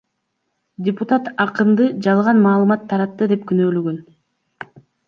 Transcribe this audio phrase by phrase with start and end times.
[0.87, 4.05] Депутат акынды жалган маалымат таратты деп күнөөлөгөн.